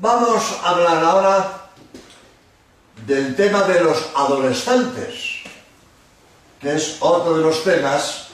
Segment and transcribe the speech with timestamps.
[0.00, 1.70] Vamos a hablar ahora
[3.04, 5.42] del tema de los adolescentes,
[6.60, 8.28] que es otro de los temas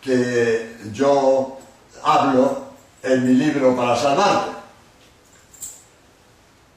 [0.00, 1.60] que yo
[2.02, 2.64] hablo
[3.04, 4.50] en mi libro para salvarte.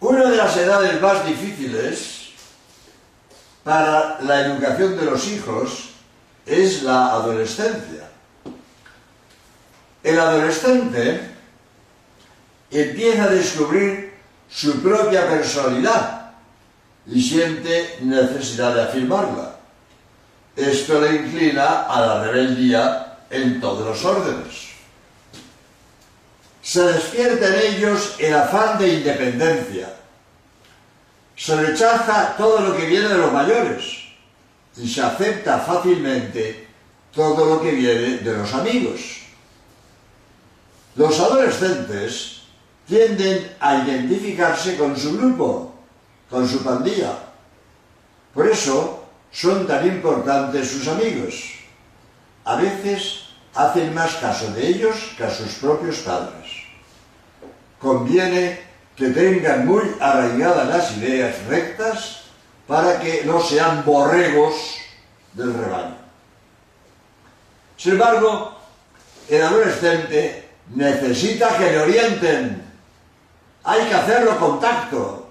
[0.02, 2.34] Una de las edades más difíciles
[3.64, 5.90] para la educación de los hijos
[6.46, 8.12] es la adolescencia.
[10.04, 11.34] El adolescente
[12.74, 14.03] empieza a descubrir
[14.54, 16.32] su propia personalidad
[17.08, 19.56] y siente necesidad de afirmarla.
[20.56, 24.74] Esto le inclina a la rebeldía en todos los órdenes.
[26.62, 29.92] Se despierta en ellos el afán de independencia.
[31.36, 34.04] Se rechaza todo lo que viene de los mayores
[34.78, 36.68] y se acepta fácilmente
[37.14, 39.02] todo lo que viene de los amigos.
[40.96, 42.43] Los adolescentes
[42.88, 45.74] tienden a identificarse con su grupo,
[46.30, 47.18] con su pandilla.
[48.34, 51.54] Por eso son tan importantes sus amigos.
[52.46, 56.64] A veces hacen más caso de ellos que a sus propios padres.
[57.80, 58.62] Conviene
[58.96, 62.24] que tengan muy arraigadas las ideas rectas
[62.68, 64.54] para que no sean borregos
[65.34, 65.98] del rebaño.
[67.78, 68.56] Sin embargo,
[69.30, 72.63] el adolescente necesita que le orienten.
[73.64, 75.30] Hay que hacerlo con tacto.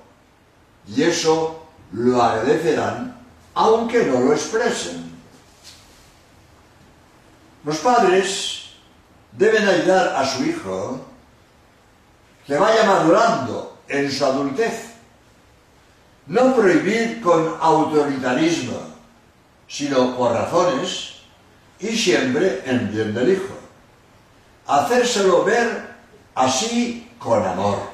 [0.87, 3.13] Y eso lo agradecerán
[3.55, 5.13] aunque no lo expresen.
[7.65, 8.71] Los padres
[9.33, 11.01] deben ayudar a su hijo
[12.47, 14.91] que vaya madurando en su adultez.
[16.27, 18.79] No prohibir con autoritarismo,
[19.69, 21.15] sino por razones
[21.79, 23.55] y siempre en bien del hijo.
[24.67, 25.95] Hacérselo ver
[26.35, 27.92] así con amor.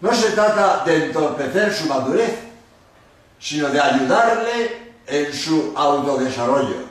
[0.00, 2.38] No se trata de entorpecer su madurez,
[3.40, 6.88] sino de ayudarle en su autodesarrollo.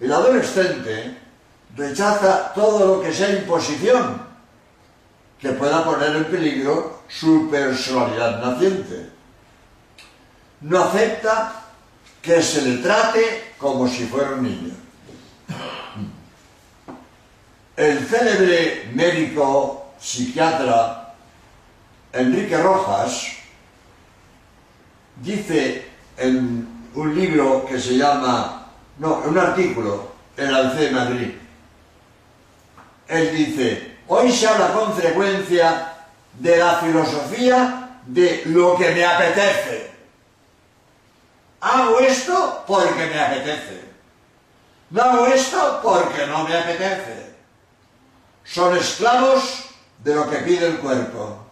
[0.00, 1.18] El adolescente
[1.76, 4.22] rechaza todo lo que sea imposición
[5.40, 9.10] que pueda poner en peligro su personalidad naciente.
[10.60, 11.64] No acepta
[12.20, 14.74] que se le trate como si fuera un niño.
[17.76, 21.01] El célebre médico psiquiatra
[22.12, 23.28] Enrique Rojas
[25.16, 28.66] dice en un libro que se llama,
[28.98, 31.32] no, un artículo en ABC de Madrid,
[33.08, 35.94] él dice, hoy se habla con frecuencia
[36.38, 39.90] de la filosofía de lo que me apetece.
[41.60, 43.82] Hago esto porque me apetece.
[44.90, 47.32] No hago esto porque no me apetece.
[48.44, 49.64] Son esclavos
[50.02, 51.51] de lo que pide el cuerpo.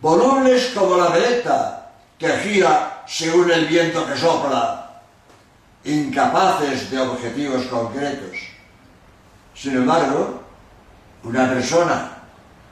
[0.00, 5.02] Volubles como la veleta que gira según el viento que sopla,
[5.84, 8.36] incapaces de objetivos concretos.
[9.54, 10.40] Sin embargo,
[11.24, 12.12] una persona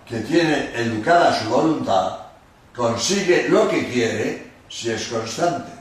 [0.07, 2.19] que tiene educada su voluntad
[2.75, 5.73] consigue lo que quiere si es constante.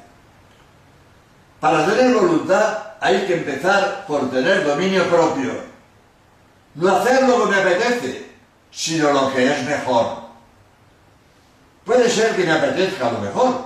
[1.60, 5.52] Para tener voluntad hay que empezar por tener dominio propio.
[6.76, 8.32] No hacer lo que me apetece,
[8.72, 10.27] sino lo que es mejor.
[11.88, 13.64] Puede ser que me apetezca lo mejor,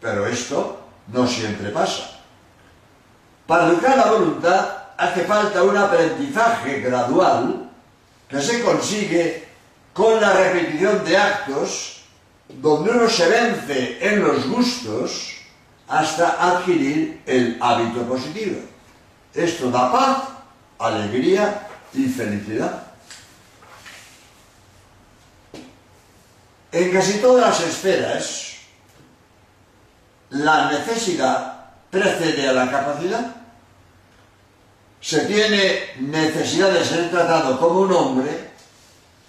[0.00, 2.18] pero esto no siempre pasa.
[3.46, 7.70] Para educar la voluntad hace falta un aprendizaje gradual
[8.28, 9.48] que se consigue
[9.94, 12.02] con la repetición de actos
[12.48, 15.36] donde uno se vence en los gustos
[15.86, 18.62] hasta adquirir el hábito positivo.
[19.32, 20.22] Esto da paz,
[20.80, 22.89] alegría y felicidad.
[26.72, 28.52] En casi todas las esferas,
[30.30, 33.36] la necesidad precede a la capacidad.
[35.00, 38.50] Se tiene necesidad de ser tratado como un hombre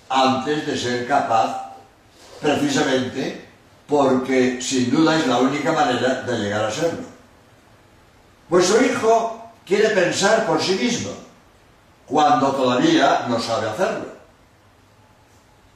[0.10, 1.74] antes de ser capaz,
[2.42, 3.48] precisamente
[3.88, 7.06] porque sin duda es la única manera de llegar a serlo.
[8.50, 11.12] Vuestro hijo quiere pensar por sí mismo,
[12.06, 14.11] cuando todavía no sabe hacerlo.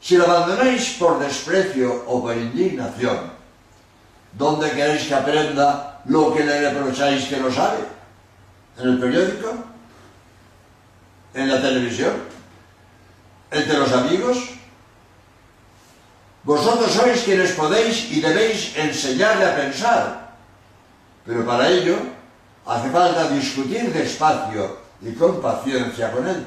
[0.06, 3.34] Si lo abandonáis por desprecio o por indignación,
[4.38, 7.82] ¿dónde queréis que aprenda lo que le reprocháis que no sabe?
[8.78, 9.66] ¿En el periódico?
[11.34, 12.22] ¿En la televisión?
[13.50, 14.38] ¿Entre los amigos?
[16.44, 20.38] Vosotros sois quienes podéis y debéis enseñarle a pensar,
[21.26, 21.98] pero para ello
[22.68, 26.46] hace falta discutir despacio y con paciencia con él.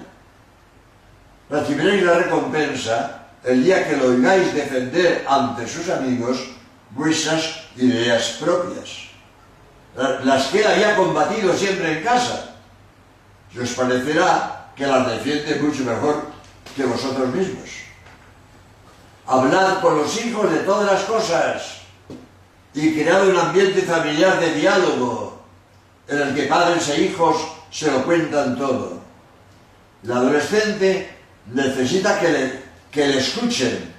[1.51, 6.39] Recibiréis la recompensa el día que lo oigáis defender ante sus amigos
[6.91, 9.09] vuestras ideas propias,
[10.25, 12.57] las que él había combatido siempre en casa.
[13.55, 16.27] Y os parecerá que las defiende mucho mejor
[16.77, 17.69] que vosotros mismos.
[19.27, 21.79] Hablad con los hijos de todas las cosas
[22.75, 25.43] y cread un ambiente familiar de diálogo
[26.07, 27.37] en el que padres e hijos
[27.71, 28.99] se lo cuentan todo.
[30.03, 31.11] El adolescente
[31.53, 33.95] necesita que le, que le escuchen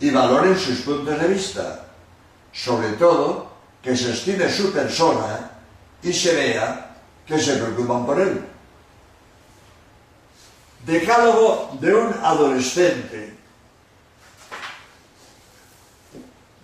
[0.00, 1.86] y valoren sus puntos de vista.
[2.52, 3.52] Sobre todo,
[3.82, 5.50] que se estime su persona
[6.02, 6.96] y se vea
[7.26, 8.44] que se preocupan por él.
[10.86, 13.36] Decálogo de un adolescente.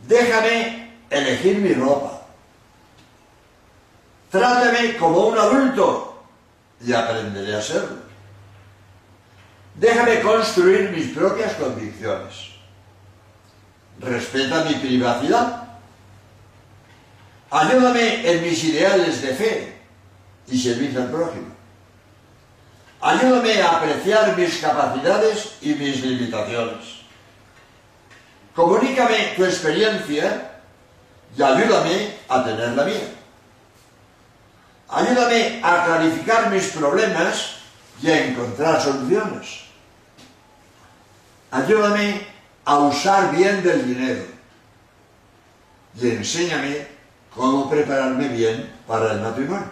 [0.07, 2.23] Déjame elegir mi ropa.
[4.31, 6.25] Trátame como un adulto
[6.81, 8.14] y aprenderé a serlo.
[9.75, 12.51] Déjame construir mis propias convicciones.
[14.01, 15.65] Respeta mi privacidad.
[17.51, 19.77] Ayúdame en mis ideales de fe
[20.49, 21.55] y servicio al prójimo.
[23.01, 27.03] Ayúdame a apreciar mis capacidades y mis limitaciones.
[28.55, 30.53] Comunícame tu experiencia
[31.37, 33.15] y ayúdame a tener la mía.
[34.89, 37.57] Ayúdame a clarificar mis problemas
[38.01, 39.64] y a encontrar soluciones.
[41.55, 42.21] Ayúdame
[42.65, 44.25] a usar bien del dinero
[45.95, 46.89] y enséñame
[47.33, 49.69] cómo prepararme bien para el matrimonio.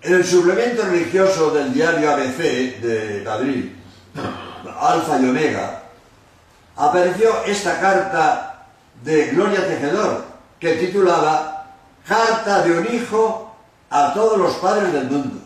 [0.00, 3.72] En el suplemento religioso del diario ABC de Madrid,
[4.80, 5.82] Alfa y Omega,
[6.74, 8.66] apareció esta carta
[9.02, 10.24] de Gloria Tejedor,
[10.58, 11.66] que titulaba
[12.06, 13.54] Carta de un hijo
[13.90, 15.38] a todos los padres del mundo.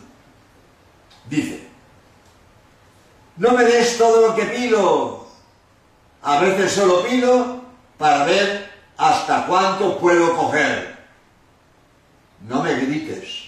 [1.27, 1.71] Dice,
[3.41, 5.25] no me des todo lo que pido.
[6.21, 7.59] A veces solo pido
[7.97, 10.95] para ver hasta cuánto puedo coger.
[12.47, 13.45] No me grites.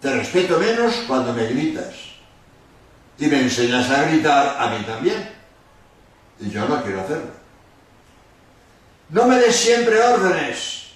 [0.00, 1.94] Te respeto menos cuando me gritas.
[3.18, 5.28] Y me enseñas a gritar a mí también.
[6.38, 7.32] Y yo no quiero hacerlo.
[9.08, 10.92] No me des siempre órdenes.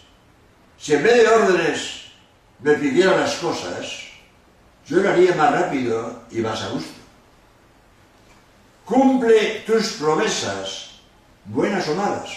[0.78, 2.02] Si en vez de órdenes
[2.61, 3.84] me pidieran las cosas,
[4.87, 6.98] yo lo haría más rápido y más a gusto.
[8.88, 10.93] Cumple tus promesas,
[11.44, 12.31] buenas o malas.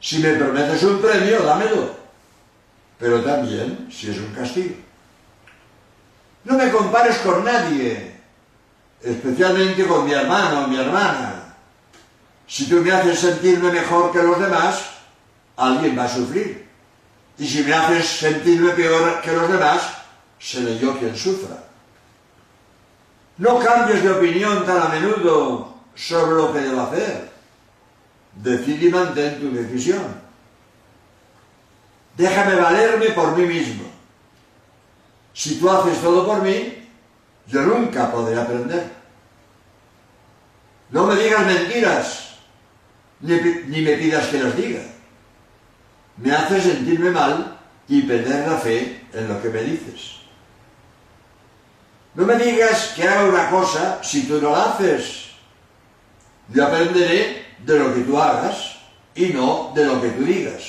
[0.00, 1.94] Si me prometes un premio, dámelo.
[2.98, 4.74] Pero también si es un castigo.
[6.42, 8.16] No me compares con nadie,
[9.00, 11.54] especialmente con mi hermano o mi hermana.
[12.48, 14.82] Si tú me haces sentirme mejor que los demás,
[15.56, 16.68] alguien va a sufrir.
[17.38, 19.80] Y si me haces sentirme peor que los demás,
[20.40, 21.56] seré yo quien sufra.
[23.38, 27.30] No cambies de opinión tan a menudo sobre lo que debo hacer.
[28.34, 30.22] Decide y mantén tu decisión.
[32.16, 33.84] Déjame valerme por mí mismo.
[35.32, 36.88] Si tú haces todo por mí,
[37.48, 38.88] yo nunca podré aprender.
[40.90, 42.36] No me digas mentiras,
[43.20, 43.34] ni,
[43.66, 44.82] ni me pidas que las diga.
[46.18, 47.58] Me hace sentirme mal
[47.88, 50.23] y perder la fe en lo que me dices.
[52.14, 55.30] No me digas que haga una cosa si tú no la haces.
[56.48, 58.76] Yo aprenderé de lo que tú hagas
[59.14, 60.62] y no de lo que tú digas.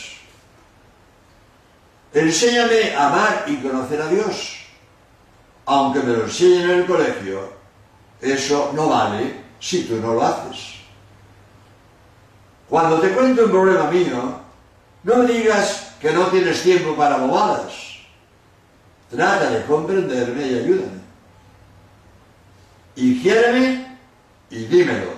[2.14, 4.56] Enséñame a amar y conocer a Dios.
[5.66, 7.54] Aunque me lo enseñen en el colegio,
[8.22, 10.76] eso no vale si tú no lo haces.
[12.70, 14.40] Cuando te cuento un problema mío,
[15.04, 17.74] no me digas que no tienes tiempo para bobadas.
[19.12, 20.95] Trata de comprenderme y ayúdame
[22.96, 23.98] y quiéreme
[24.50, 25.14] y dímelo.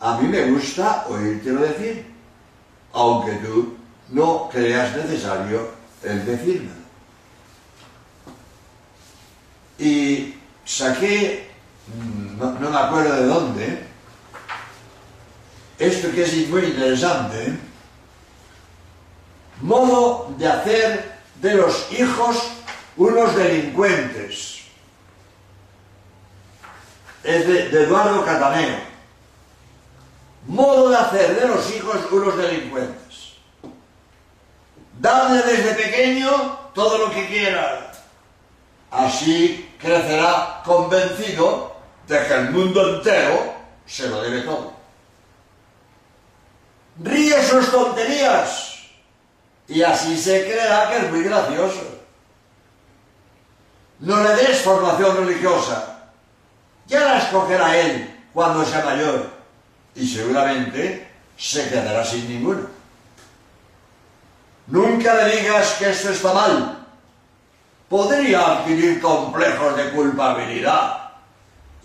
[0.00, 2.06] A mí me gusta oírtelo decir,
[2.92, 3.76] aunque tú
[4.10, 5.70] no creas necesario
[6.02, 6.82] el decírmelo.
[9.78, 11.50] Y saqué,
[12.38, 13.82] no, no me acuerdo de dónde,
[15.78, 17.56] esto que es muy interesante,
[19.60, 22.50] modo de hacer de los hijos
[22.96, 24.51] unos delincuentes
[27.24, 28.76] es de, Eduardo Cataneo.
[30.46, 33.34] Modo de hacer de los hijos unos delincuentes.
[34.98, 36.30] Darle desde pequeño
[36.74, 37.92] todo lo que quiera.
[38.90, 41.76] Así crecerá convencido
[42.08, 43.54] de que el mundo entero
[43.86, 44.72] se lo debe todo.
[47.02, 48.80] Ríe sus tonterías
[49.68, 52.00] y así se creerá que es muy gracioso.
[54.00, 55.91] No le des formación religiosa
[56.92, 59.30] ya la escogerá él cuando sea mayor
[59.94, 61.08] y seguramente
[61.38, 62.66] se quedará sin ninguna.
[64.66, 66.86] Nunca le digas que esto está mal.
[67.88, 71.12] Podría adquirir complejos de culpabilidad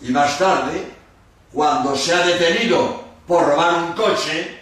[0.00, 0.92] y más tarde,
[1.52, 4.60] cuando sea detenido por robar un coche,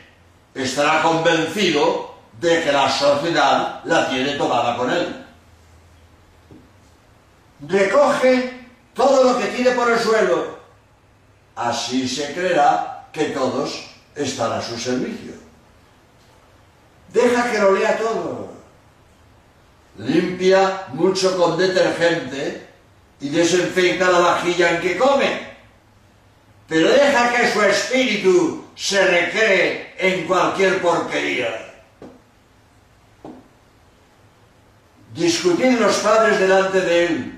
[0.54, 5.24] estará convencido de que la sociedad la tiene tomada con él.
[7.68, 8.55] Recoge
[8.96, 10.56] todo lo que tire por el suelo.
[11.54, 13.84] Así se creerá que todos
[14.14, 15.32] están a su servicio.
[17.12, 18.56] Deja que lo lea todo.
[19.98, 22.66] Limpia mucho con detergente
[23.20, 25.46] y desinfecta la vajilla en que come.
[26.68, 31.74] Pero deja que su espíritu se recree en cualquier porquería.
[35.14, 37.35] Discutir los padres delante de él.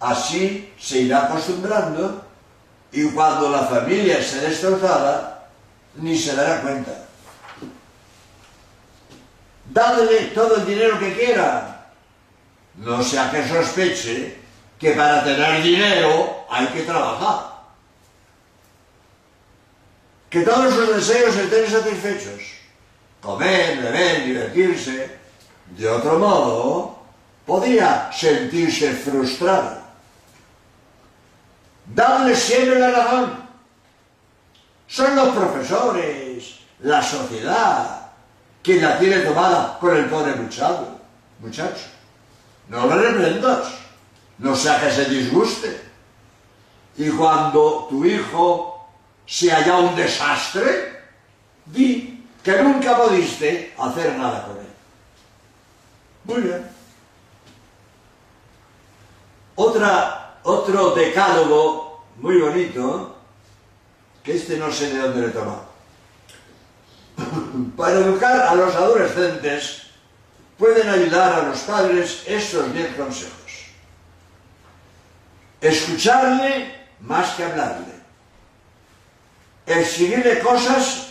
[0.00, 2.24] Así se irá acostumbrando
[2.92, 5.48] y cuando la familia esté destrozada,
[5.96, 7.06] ni se dará cuenta.
[9.72, 11.90] Dadle todo el dinero que quiera.
[12.76, 14.38] No sea que sospeche
[14.78, 17.56] que para tener dinero hay que trabajar.
[20.28, 22.42] Que todos sus deseos estén satisfechos.
[23.20, 25.18] Comer, beber, divertirse.
[25.76, 26.98] De otro modo,
[27.46, 29.85] podría sentirse frustrado.
[31.94, 33.46] Dadle siempre la razón.
[34.88, 38.10] Son los profesores, la sociedad,
[38.62, 40.98] quien la tiene tomada con el pobre muchacho.
[41.40, 41.86] muchacho.
[42.68, 43.68] No le reprendas,
[44.38, 45.80] no sea que se disguste.
[46.96, 48.88] Y cuando tu hijo
[49.26, 51.04] sea ya un desastre,
[51.66, 54.66] di que nunca pudiste hacer nada con él.
[56.24, 56.66] Muy bien.
[59.56, 63.16] Otra, otro decálogo muy bonito,
[64.22, 65.66] que este no sé de dónde le tomado.
[67.76, 69.82] Para educar a los adolescentes
[70.56, 73.34] pueden ayudar a los padres estos diez consejos.
[75.60, 77.96] Escucharle más que hablarle.
[79.66, 81.08] Exigirle cosas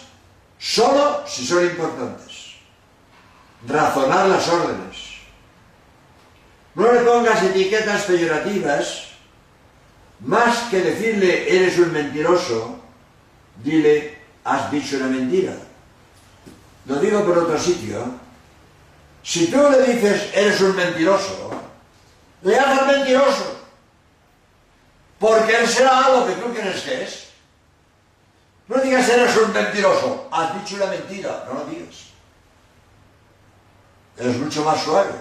[0.58, 2.56] solo si son importantes.
[3.68, 4.96] Razonar las órdenes.
[6.74, 9.15] No le pongas etiquetas peyorativas.
[10.20, 12.80] Más que decirle eres un mentiroso,
[13.64, 15.54] dile has dicho una mentira.
[16.86, 18.26] Lo digo por otro sitio.
[19.24, 21.52] Si tú le dices eres un mentiroso,
[22.44, 23.60] le haces mentiroso.
[25.20, 27.26] Porque él será lo que tú crees que es.
[28.68, 32.06] No digas eres un mentiroso, has dicho una mentira, no lo digas.
[34.18, 35.12] Es mucho más suave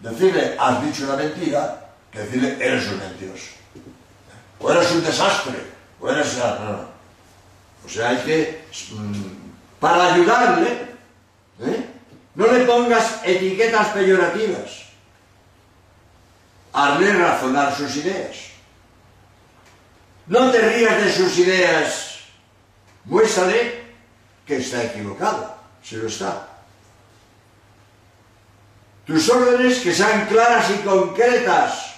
[0.00, 3.57] decirle has dicho una mentira que decirle eres un mentiroso.
[4.60, 5.58] O eres un desastre,
[6.00, 6.36] o eres...
[6.36, 6.88] No.
[7.86, 8.64] O sea, hay que...
[8.92, 10.88] mm, Para ayudarle,
[11.60, 11.86] ¿eh?
[12.34, 14.82] no le pongas etiquetas peyorativas.
[16.72, 18.36] Hazle razonar sus ideas.
[20.26, 22.18] No te rías de sus ideas.
[23.04, 23.84] Muéstrale
[24.46, 26.46] que está equivocado, si lo está.
[29.06, 31.94] Tus órdenes que sean claras y concretas.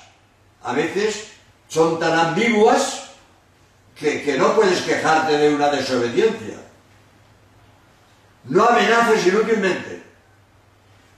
[0.62, 1.29] A veces
[1.70, 3.10] son tan ambiguas
[3.94, 6.56] que, que no puedes quejarte de una desobediencia.
[8.44, 10.02] No amenaces inútilmente.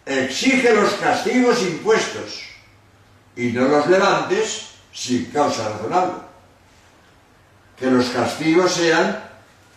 [0.04, 2.42] Exige los castigos impuestos
[3.35, 6.21] y no los levantes sin causa razonable.
[7.78, 9.25] Que los castigos sean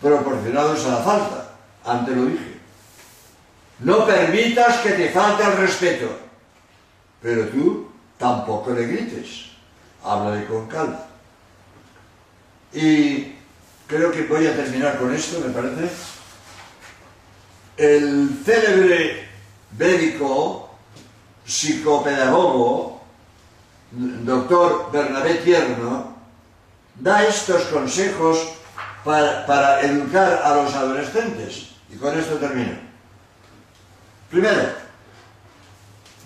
[0.00, 1.52] proporcionados a la falta.
[1.84, 2.56] Antes lo dije.
[3.78, 6.18] No permitas que te falte el respeto,
[7.22, 9.55] pero tú tampoco le grites.
[10.06, 11.00] Háblale con calma.
[12.72, 13.34] Y
[13.88, 15.90] creo que voy a terminar con esto, me parece.
[17.76, 19.28] El célebre
[19.76, 20.70] médico,
[21.44, 23.02] psicopedagogo,
[23.90, 26.14] doctor Bernabé Tierno,
[26.94, 28.38] da estos consejos
[29.04, 31.72] para, para educar a los adolescentes.
[31.90, 32.78] Y con esto termino.
[34.30, 34.70] Primero,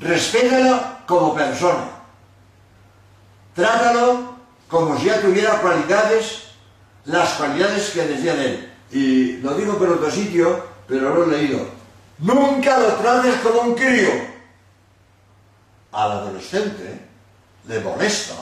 [0.01, 2.00] respétalo como persona.
[3.55, 4.35] Trátalo
[4.69, 6.43] como si ya tuviera cualidades,
[7.05, 8.73] las cualidades que decía de él.
[8.93, 11.67] Y lo digo por otro sitio, pero lo he leído.
[12.19, 14.11] Nunca lo trates como un crío.
[15.93, 17.01] Al adolescente
[17.67, 18.35] le molesta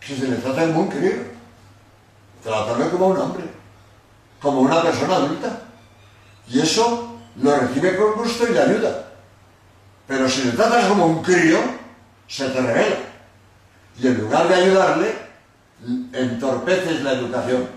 [0.00, 1.34] que se le trate como un crío.
[2.42, 3.44] Trátalo como un hombre,
[4.42, 5.62] como una persona adulta.
[6.48, 9.12] Y eso lo recibe con gusto y le ayuda.
[10.06, 11.58] Pero si le tratas como un crío,
[12.28, 13.13] se te revela.
[13.98, 15.14] Y en lugar de ayudarle,
[16.12, 17.68] entorpeces la educación.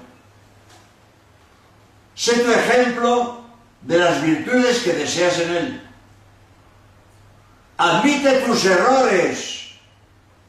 [2.15, 3.41] Sé tu ejemplo
[3.81, 5.89] de las virtudes que deseas en él.
[7.77, 9.69] Admite tus errores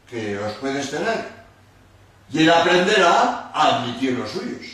[0.08, 1.38] que os puedes tener
[2.30, 4.66] y él aprenderá a admitir los suyos.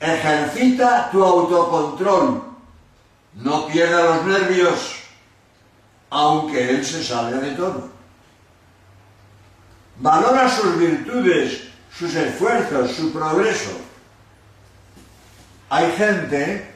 [0.00, 2.42] Ejercita tu autocontrol.
[3.34, 4.96] No pierda los nervios,
[6.10, 7.91] aunque él se salga de todo.
[9.98, 13.70] Valora sus virtudes, sus esfuerzos, su progreso.
[15.68, 16.70] Hay gente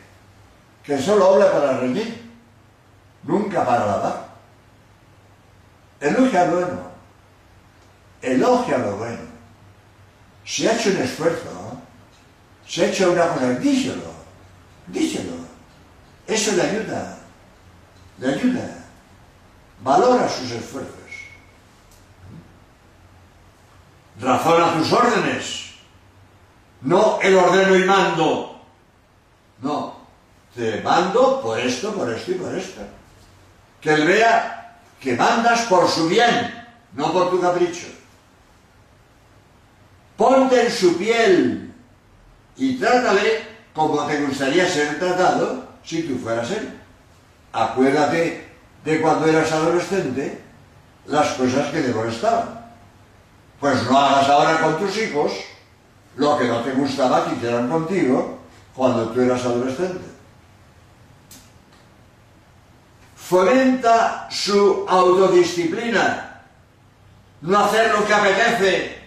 [0.83, 2.31] que solo habla para reñir,
[3.25, 4.29] nunca para alabar.
[6.01, 6.91] Elogia lo bueno,
[8.23, 9.37] elogia lo bueno.
[10.45, 11.81] Si ha hecho un esfuerzo,
[12.67, 14.13] si ha hecho una cosa, díselo,
[14.87, 15.35] díselo.
[16.27, 17.19] Eso le ayuda,
[18.19, 18.85] le ayuda.
[19.83, 21.06] Valora sus esfuerzos.
[24.21, 25.75] Razona tus órdenes.
[26.83, 28.61] No el ordeno y mando.
[29.63, 29.97] No.
[30.55, 32.81] Te mando por esto, por esto y por esto.
[33.81, 37.87] Que él vea que mandas por su bien, no por tu capricho.
[40.17, 41.75] Ponte en su piel
[42.57, 46.73] y trátale como te gustaría ser tratado si tú fueras él.
[47.53, 48.49] Acuérdate
[48.83, 50.41] de cuando eras adolescente
[51.07, 52.66] las cosas que te molestaban.
[53.61, 55.33] Pues no hagas ahora con tus hijos
[56.17, 58.39] lo que no te gustaba que hicieran contigo
[58.75, 60.05] cuando tú eras adolescente.
[63.17, 66.43] Fomenta su autodisciplina.
[67.43, 68.99] No hacer lo que apetece,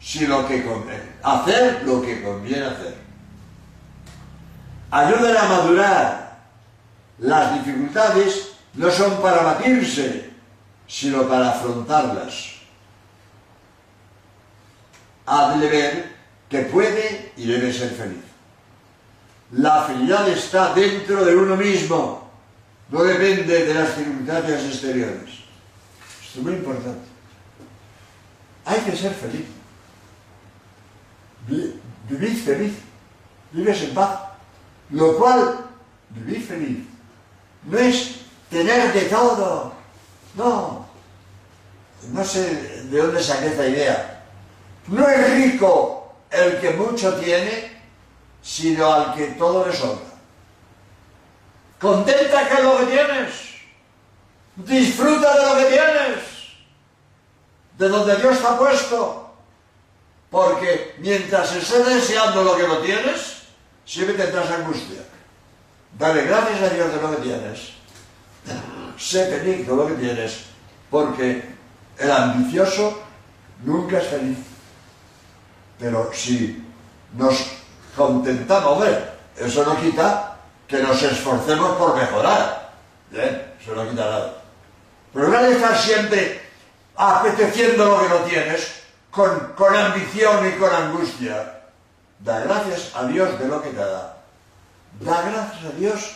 [0.00, 1.14] sino que conviene.
[1.22, 2.96] Hacer lo que conviene hacer.
[4.90, 6.38] Ayúdale a madurar.
[7.18, 10.30] Las dificultades no son para batirse,
[10.86, 12.53] sino para afrontarlas
[15.26, 16.14] hazle ver
[16.48, 18.22] que puede y debe ser feliz.
[19.52, 22.30] La felicidad está dentro de uno mismo,
[22.90, 25.30] no depende de las circunstancias exteriores.
[26.24, 27.06] Esto es muy importante.
[28.64, 29.46] Hay que ser feliz.
[32.08, 32.74] Vivir feliz.
[33.52, 34.20] Vives en paz.
[34.90, 35.66] Lo cual,
[36.10, 36.78] vivir feliz,
[37.64, 38.16] no es
[38.50, 39.72] tener de todo.
[40.36, 40.86] No.
[42.12, 44.13] No sé de dónde saqué esta idea
[44.88, 47.80] no es rico el que mucho tiene,
[48.42, 50.04] sino al que todo le sobra.
[51.80, 53.30] Contenta con lo que tienes.
[54.56, 56.20] Disfruta de lo que tienes.
[57.78, 59.34] De donde Dios te ha puesto.
[60.30, 63.42] Porque mientras estés deseando lo que no tienes,
[63.84, 65.02] siempre tendrás angustia.
[65.98, 67.72] Dale gracias a Dios de lo que tienes.
[68.98, 70.44] Sé feliz de lo que tienes.
[70.90, 71.44] Porque
[71.98, 73.02] el ambicioso
[73.64, 74.38] nunca es feliz.
[75.84, 76.64] Pero si
[77.12, 77.44] nos
[77.94, 82.72] contentamos, ver, eso no quita que nos esforcemos por mejorar.
[83.12, 83.52] ¿eh?
[83.60, 84.34] Eso no quita nada.
[85.12, 86.40] Pero no estar siempre
[86.96, 88.66] apeteciendo lo que no tienes,
[89.10, 91.66] con, con ambición y con angustia.
[92.18, 94.16] Da gracias a Dios de lo que te da.
[95.00, 96.12] Da gracias a Dios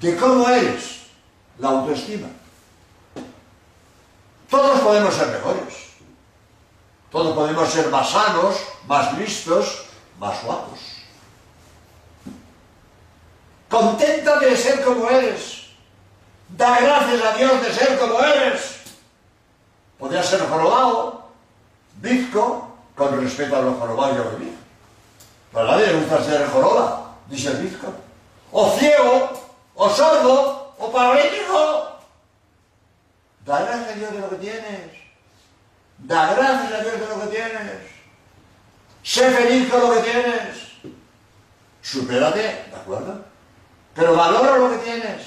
[0.00, 1.02] de cómo eres,
[1.58, 2.28] la autoestima.
[4.48, 5.89] Todos podemos ser mejores.
[7.10, 9.86] Todos podemos ser más sanos, más listos,
[10.18, 10.78] más guapos.
[13.68, 15.66] Conténtate de ser como eres.
[16.48, 18.80] Da gracias a Dios de ser como eres.
[19.98, 21.28] Podrías ser jorobado,
[21.96, 24.56] bizco, con respeto a los jorobados yo vivía.
[25.52, 27.92] Pero a nadie le gusta ser joroba, dice el bizco.
[28.52, 29.30] O ciego,
[29.74, 31.98] o sordo, o paralítico.
[33.44, 34.99] Da gracias a Dios de lo que tienes.
[36.04, 37.90] Da gracias a Dios de lo que tienes.
[39.02, 40.96] Sé feliz con lo que tienes.
[41.82, 43.24] Supérate, ¿de acuerdo?
[43.94, 45.22] Pero valora lo que tienes.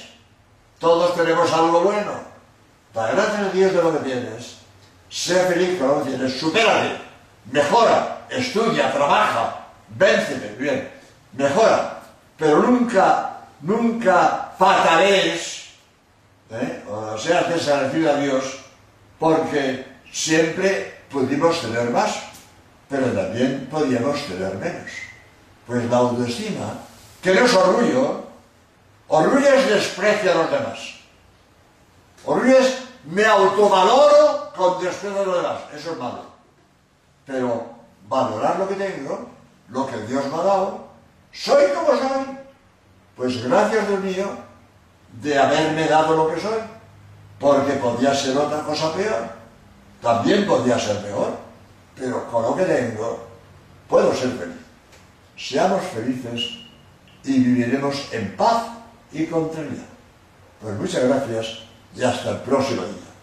[0.79, 2.11] Todos tenemos algo bueno.
[2.93, 4.57] Da gracias a Dios de lo que tienes.
[5.09, 6.39] Sé feliz con lo que tienes.
[6.39, 6.97] Supérate.
[7.51, 8.25] Mejora.
[8.29, 9.67] Estudia, trabaja.
[9.89, 10.55] Véncete.
[10.59, 10.91] Bien.
[11.33, 12.01] Mejora.
[12.37, 15.65] Pero nunca, nunca fatales.
[16.51, 16.83] ¿eh?
[16.89, 18.59] O seas desagradecido a Dios
[19.19, 22.15] porque siempre pudimos tener más,
[22.87, 24.91] pero también podíamos tener menos.
[25.65, 26.77] Pues la autoestima,
[27.21, 28.23] que no es orgullo,
[29.07, 30.79] orgullo es desprecio a los demás.
[32.25, 35.61] Orgullo es me autovaloro con desprecio a los demás.
[35.75, 36.25] Eso es malo.
[37.25, 37.65] Pero
[38.07, 39.29] valorar lo que tengo,
[39.69, 40.87] lo que Dios me ha dado,
[41.31, 42.37] soy como soy.
[43.15, 44.27] Pues gracias Dios mío
[45.21, 46.59] de haberme dado lo que soy,
[47.39, 49.42] porque podía ser otra cosa peor
[50.03, 51.37] también podría ser peor,
[51.95, 53.25] pero con lo que tengo
[53.87, 54.57] puedo ser feliz.
[55.37, 56.59] Seamos felices
[57.23, 58.63] y viviremos en paz
[59.13, 59.85] y con tranquilidad.
[60.61, 61.59] Pues muchas gracias
[61.95, 63.13] y hasta el próximo día.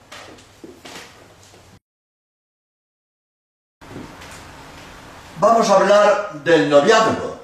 [5.38, 7.40] Vamos a hablar del noviazgo,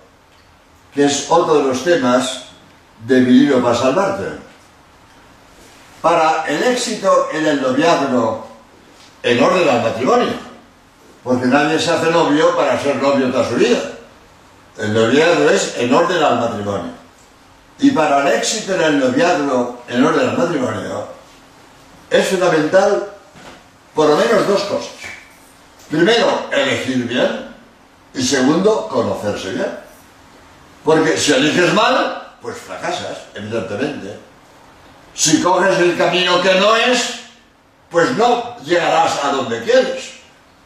[0.95, 2.47] que es otro de los temas
[3.07, 4.25] de mi libro para salvarte.
[6.01, 8.46] Para el éxito en el noviazgo,
[9.27, 10.35] en orden al matrimonio,
[11.25, 13.81] porque nadie se hace novio para ser novio toda su vida.
[14.79, 16.93] El noviazgo es en orden al matrimonio.
[17.81, 21.09] Y para el éxito en el noviazgo, en orden al matrimonio,
[22.09, 23.09] es fundamental
[23.97, 24.93] por lo menos dos cosas.
[25.91, 27.49] Primero, elegir bien
[28.15, 29.77] y segundo, conocerse bien.
[30.85, 34.19] Porque si eliges mal, pues fracasas, evidentemente.
[35.15, 37.26] Si coges el camino que no es,
[37.97, 40.17] pues no llegarás a donde quieres.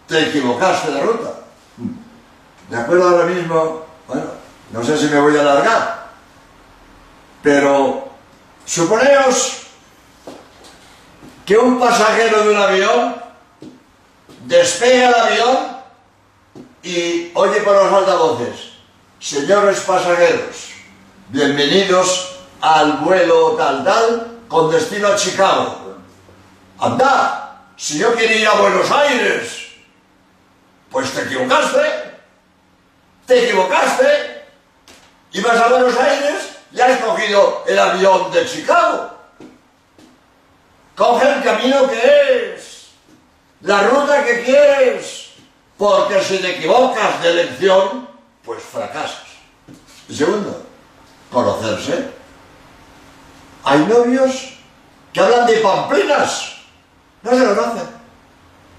[0.08, 1.32] Te equivocaste de ruta.
[2.68, 4.24] De acuerdo ahora mismo, bueno,
[4.72, 6.08] no sé si me voy a alargar,
[7.40, 8.08] pero
[8.66, 9.58] suponeos
[11.46, 13.16] que un pasajero de un avión
[14.46, 15.58] despega el avión
[16.82, 18.72] y oye por los altavoces,
[19.20, 20.70] señores pasajeros,
[21.28, 25.89] bienvenidos al vuelo tal tal con destino a Chicago.
[26.80, 29.66] Anda, si yo quería ir a Buenos Aires,
[30.90, 31.80] pues te equivocaste,
[33.26, 34.44] te equivocaste,
[35.32, 39.10] ibas a Buenos Aires y has cogido el avión de Chicago.
[40.96, 42.88] Coge el camino que es,
[43.60, 45.32] la ruta que quieres,
[45.76, 48.08] porque si te equivocas de elección,
[48.42, 49.24] pues fracasas.
[50.08, 50.62] Y segundo,
[51.30, 52.08] conocerse.
[53.64, 54.54] Hay novios
[55.12, 56.59] que hablan de pamplinas,
[57.22, 58.00] no se conocen.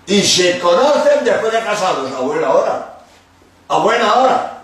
[0.08, 3.00] Y se conocen después de casados, a buena hora.
[3.68, 4.64] A buena hora.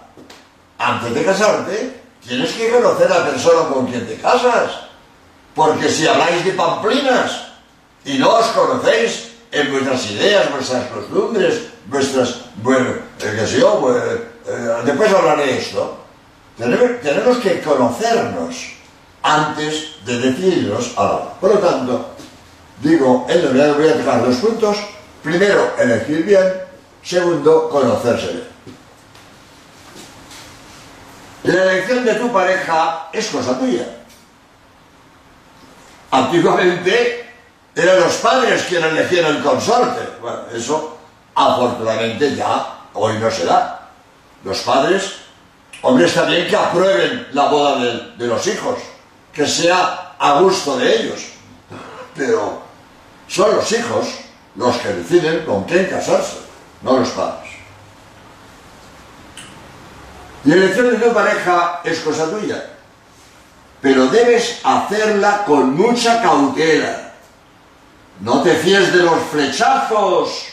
[0.78, 4.72] Antes de casarte, tienes que conocer a la persona con quien te casas.
[5.56, 7.48] Porque si habláis de pamplinas
[8.06, 12.90] y no os conocéis en vuestras ideas, vuestras costumbres, vuestras, bueno,
[13.22, 14.04] eh, que yo, pues,
[14.48, 15.98] eh, después hablaré de esto.
[16.58, 18.56] Tenemos, que conocernos
[19.22, 22.17] antes de decidirnos a la Por lo tanto,
[22.82, 24.78] digo, en realidad voy a tocar dos puntos.
[25.24, 26.54] Primero, elegir bien.
[27.04, 28.48] Segundo, conocerse bien.
[31.44, 33.88] La elección de tu pareja es cosa tuya.
[36.12, 37.30] Antiguamente
[37.76, 40.02] eran los padres quienes elegían el consorte.
[40.22, 40.98] Bueno, eso
[41.38, 43.90] Afortunadamente ya hoy no se da.
[44.44, 45.18] Los padres,
[45.84, 47.78] hombre, está bien que aprueben la boda
[48.18, 48.80] de, los hijos,
[49.32, 51.20] que sea a gusto de ellos,
[52.16, 52.64] pero
[53.28, 54.08] son los hijos
[54.56, 56.38] los que deciden con quién casarse,
[56.82, 57.52] no los padres.
[60.46, 62.72] La elección de tu pareja es cosa tuya,
[63.82, 67.14] pero debes hacerla con mucha cautela.
[68.22, 70.46] No te fíes de los flechazos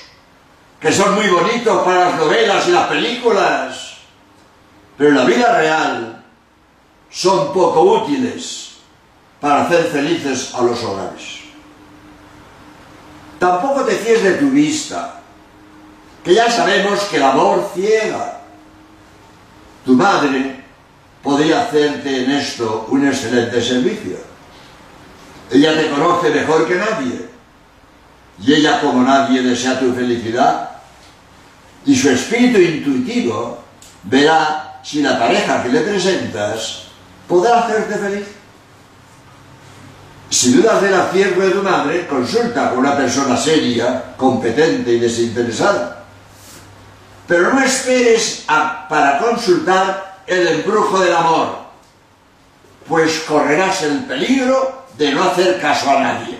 [0.80, 3.96] que son muy bonitos para las novelas y las películas,
[4.98, 6.24] pero en la vida real
[7.08, 8.72] son poco útiles
[9.40, 11.43] para hacer felices a los hogares.
[13.44, 15.20] Tampoco te fíes de tu vista,
[16.24, 18.40] que ya sabemos que el amor ciega.
[19.84, 20.64] Tu madre
[21.22, 24.16] podría hacerte en esto un excelente servicio.
[25.50, 27.28] Ella te conoce mejor que nadie.
[28.40, 30.70] Y ella como nadie desea tu felicidad
[31.84, 33.58] y su espíritu intuitivo
[34.04, 36.84] verá si la pareja que le presentas
[37.28, 38.26] podrá hacerte feliz.
[40.30, 46.04] Si dudas del acierto de tu madre, consulta con una persona seria, competente y desinteresada.
[47.26, 51.58] Pero no esperes para consultar el embrujo del amor,
[52.88, 56.38] pues correrás el peligro de no hacer caso a nadie.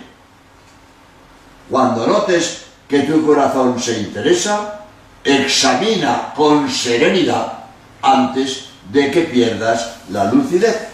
[1.71, 4.81] Cuando notes que tu corazón se interesa,
[5.25, 7.65] examina con serenidad
[8.03, 10.94] antes de que pierdas la lucidez.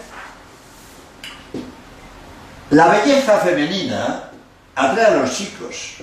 [2.71, 4.23] La belleza femenina
[4.75, 5.97] atrae a los chicos,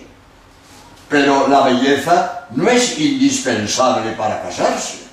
[1.09, 5.09] pero la belleza no es indispensable para casarse.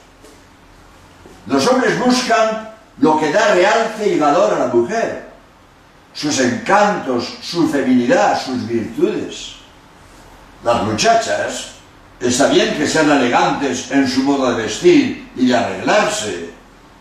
[1.47, 5.29] Los hombres buscan lo que da realce y valor a la mujer,
[6.13, 9.55] sus encantos, su feminidad, sus virtudes.
[10.63, 11.75] Las muchachas
[12.19, 16.49] Está bien que sean elegantes en su modo de vestir y de arreglarse,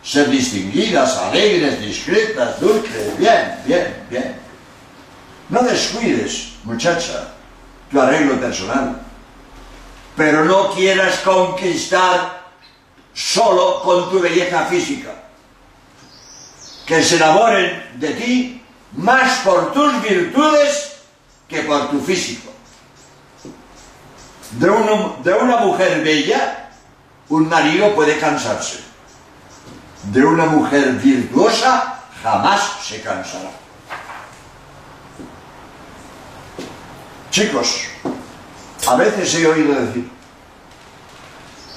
[0.02, 4.43] ser distinguidas, alegres, discretas, dulces, bien, bien, bien.
[5.54, 7.28] No descuides, muchacha,
[7.88, 9.00] tu arreglo personal.
[10.16, 12.42] pero no quieras conquistar
[13.12, 15.10] solo con tu belleza física.
[16.86, 18.62] Que se enamoren de ti
[18.96, 20.96] más por tus virtudes
[21.48, 22.50] que por tu físico.
[24.50, 24.66] De
[25.22, 26.70] de una mujer bella,
[27.28, 28.80] un marido puede cansarse.
[30.12, 33.63] De una mujer virtuosa, jamás se cansará.
[37.34, 37.86] Chicos,
[38.86, 40.08] a veces he oído decir,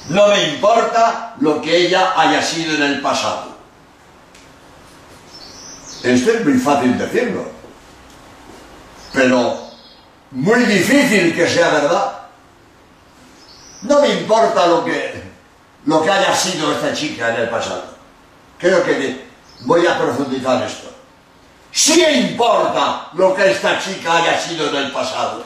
[0.10, 3.58] no me importa lo que ella haya sido en el pasado.
[6.04, 7.50] Esto es muy fácil decirlo,
[9.14, 9.72] pero
[10.30, 12.20] muy difícil que sea verdad.
[13.82, 15.24] No me importa lo que,
[15.86, 17.96] lo que haya sido esta chica en el pasado.
[18.60, 19.26] Creo que
[19.62, 20.87] voy a profundizar esto.
[21.72, 25.44] Sí importa lo que esta chica haya sido en el pasado.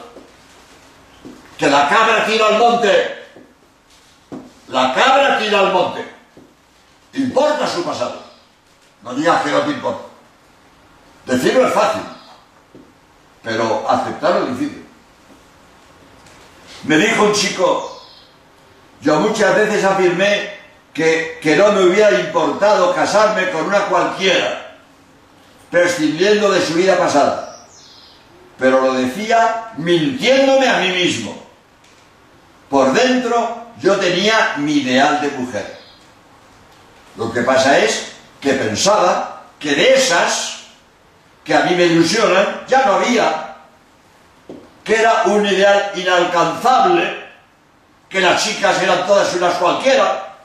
[1.58, 3.24] Que la cabra tira al monte.
[4.68, 6.12] La cabra tira al monte.
[7.14, 8.22] Importa su pasado.
[9.02, 10.04] No digas que no te importa.
[11.26, 12.02] Decirlo es fácil,
[13.42, 14.86] pero aceptarlo es difícil.
[16.84, 18.02] Me dijo un chico,
[19.00, 20.58] yo muchas veces afirmé
[20.92, 24.71] que, que no me hubiera importado casarme con una cualquiera,
[25.72, 27.66] prescindiendo de su vida pasada.
[28.58, 31.34] Pero lo decía mintiéndome a mí mismo.
[32.68, 35.78] Por dentro yo tenía mi ideal de mujer.
[37.16, 40.58] Lo que pasa es que pensaba que de esas
[41.42, 43.56] que a mí me ilusionan, ya no había,
[44.84, 47.30] que era un ideal inalcanzable,
[48.08, 50.36] que las chicas eran todas unas cualquiera,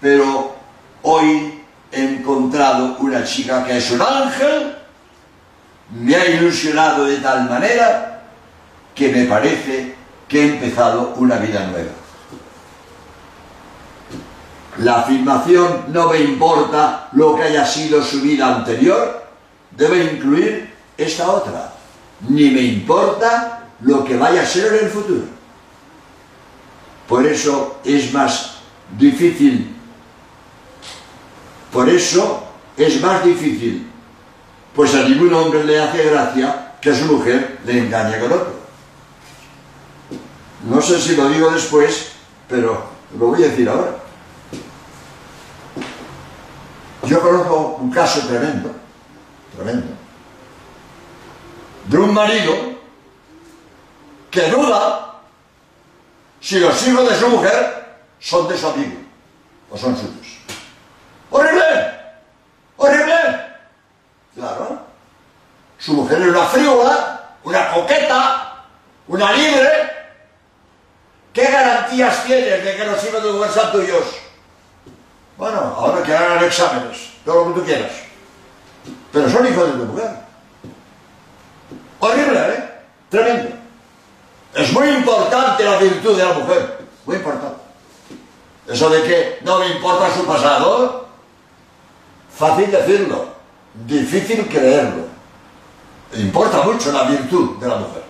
[0.00, 0.54] pero
[1.02, 1.55] hoy
[1.96, 4.76] he encontrado una chica que es un ángel,
[5.90, 8.22] me ha ilusionado de tal manera
[8.94, 9.94] que me parece
[10.28, 11.92] que he empezado una vida nueva.
[14.78, 19.24] La afirmación no me importa lo que haya sido su vida anterior,
[19.70, 21.72] debe incluir esta otra.
[22.28, 25.24] Ni me importa lo que vaya a ser en el futuro.
[27.08, 28.56] Por eso es más
[28.98, 29.75] difícil.
[31.76, 32.42] Por eso
[32.74, 33.86] es más difícil.
[34.74, 38.54] Pues a ningún hombre le hace gracia que a su mujer le engañe con otro.
[40.70, 42.12] No sé si lo digo después,
[42.48, 42.82] pero
[43.18, 43.94] lo voy a decir ahora.
[47.04, 48.74] Yo conozco un caso tremendo,
[49.54, 49.88] tremendo,
[51.88, 52.54] de un marido
[54.30, 55.20] que duda
[56.40, 58.96] si los hijos de su mujer son de su amigo
[59.70, 60.35] o son suyos.
[61.36, 61.90] ¡Horrible!
[62.78, 63.14] ¡Horrible!
[64.34, 64.78] Claro.
[65.78, 68.64] Su mujer es una frívola, una coqueta,
[69.08, 69.68] una libre.
[71.34, 74.04] ¿Qué garantías tienes de que los hijos de son tuyos?
[75.36, 77.92] Bueno, ahora que hagan exámenes, todo lo que tú quieras.
[79.12, 80.10] Pero son hijos de tu mujer.
[82.00, 82.70] Horrible, ¿eh?
[83.10, 83.56] Tremendo.
[84.54, 86.78] Es muy importante la virtud de la mujer.
[87.04, 87.60] Muy importante.
[88.68, 91.05] Eso de que no me importa su pasado,
[92.38, 93.28] fácil decirlo,
[93.86, 95.06] difícil creerlo.
[96.14, 98.04] Importa mucho la virtud de la mujer.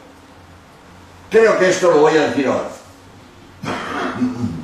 [1.31, 2.69] Creo que esto lo voy a decir ahora.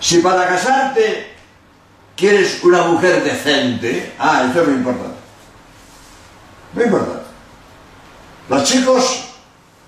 [0.00, 1.32] Si para casarte
[2.16, 5.16] quieres una mujer decente, ah, esto es muy importante.
[6.72, 7.22] Muy importante.
[8.48, 9.24] Los chicos,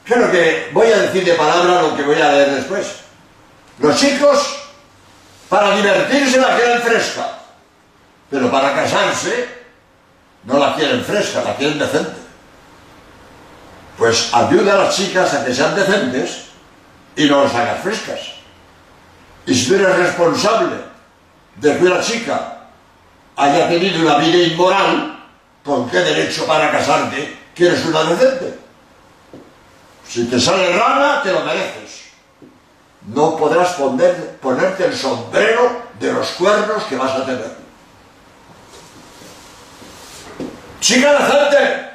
[0.05, 2.87] creo que voy a decir de palabra lo que voy a leer después.
[3.81, 4.57] Los chicos,
[5.49, 7.41] para divertirse la quieren fresca,
[8.35, 9.49] pero para casarse
[10.43, 12.17] no la quieren fresca, la quieren decente.
[13.97, 16.47] Pues ayuda a las chicas a que sean decentes
[17.15, 18.19] y no las hagas frescas.
[19.47, 20.75] Y si tú eres responsable
[21.55, 22.71] de que una chica
[23.37, 25.17] haya tenido una vida inmoral,
[25.65, 28.59] ¿con qué derecho para casarte quieres una decente?
[30.09, 32.07] Si te sale rana, te lo mereces.
[33.07, 37.64] No podrás poner, ponerte el sombrero de los cuernos que vas a tener.
[40.85, 41.91] Chica decente,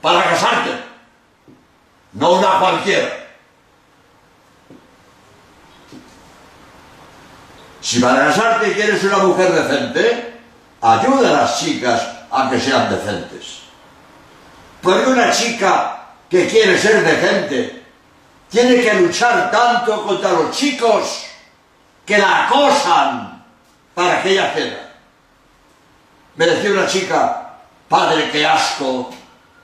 [0.00, 0.70] para casarte,
[2.14, 3.08] no una cualquiera.
[7.80, 10.40] Si para casarte quieres una mujer decente,
[10.80, 13.60] ayuda a las chicas a que sean decentes.
[14.82, 17.84] Porque una chica que quiere ser decente
[18.50, 21.26] tiene que luchar tanto contra los chicos
[22.04, 23.44] que la acosan
[23.94, 24.91] para que ella ceda.
[26.36, 29.10] Me decía una chica, padre, qué asco,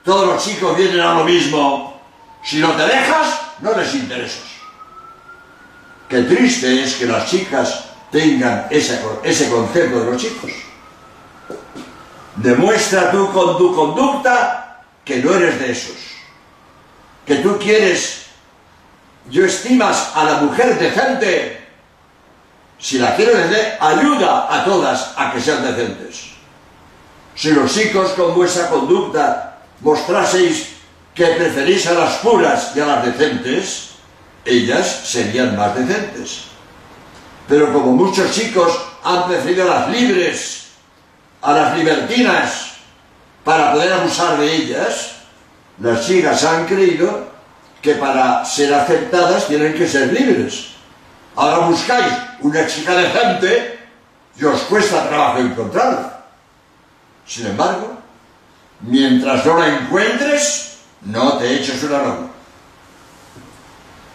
[0.04, 2.00] todos los chicos vienen a lo mismo,
[2.44, 4.44] Si no te dejas, no les interesas.
[6.08, 10.50] Qué triste es que las chicas tengan ese, ese concepto de los chicos.
[12.36, 15.96] Demuestra tú con tu conducta que no eres de esos.
[17.26, 18.26] Que tú quieres,
[19.28, 21.66] yo estimas a la mujer decente.
[22.78, 26.37] Si la quieres decente, ayuda a todas a que sean decentes.
[27.38, 30.70] Si los chicos con vuestra conducta mostraseis
[31.14, 33.90] que preferís a las puras y a las decentes,
[34.44, 36.46] ellas serían más decentes.
[37.46, 40.66] Pero como muchos chicos han preferido a las libres,
[41.40, 42.72] a las libertinas,
[43.44, 45.12] para poder abusar de ellas,
[45.78, 47.28] las chicas han creído
[47.80, 50.70] que para ser aceptadas tienen que ser libres.
[51.36, 53.78] Ahora buscáis una chica decente
[54.36, 56.17] y os cuesta trabajo encontrarla.
[57.28, 57.98] Sin embargo,
[58.80, 62.28] mientras no la encuentres, no te eches una broma.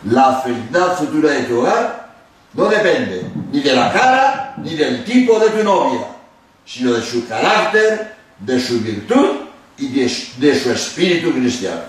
[0.05, 2.15] La felicidad futura de tu hogar
[2.53, 6.07] no depende ni de la cara ni del tipo de tu novia,
[6.65, 9.29] sino de su carácter, de su virtud
[9.77, 10.09] y de,
[10.59, 11.81] su espíritu cristiano.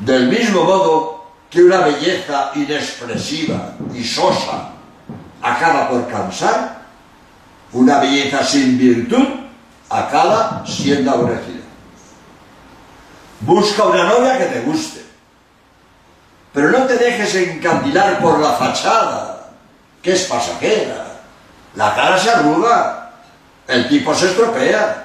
[0.00, 4.72] Del mismo modo que una belleza inexpresiva y sosa
[5.40, 6.82] acaba por cansar,
[7.72, 9.45] una belleza sin virtud
[9.88, 11.64] acaba siendo aborrecida.
[13.40, 15.04] Busca una novia que te guste,
[16.52, 19.50] pero no te dejes encandilar por la fachada,
[20.02, 21.04] que es pasajera.
[21.74, 23.12] La cara se arruga,
[23.68, 25.04] el tipo se estropea.